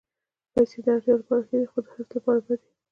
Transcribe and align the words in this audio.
پېسې 0.53 0.79
د 0.85 0.87
اړتیا 0.95 1.13
لپاره 1.19 1.43
ښې 1.47 1.55
دي، 1.59 1.67
خو 1.71 1.79
د 1.83 1.87
حرص 1.93 2.09
لپاره 2.17 2.39
بدې. 2.45 2.67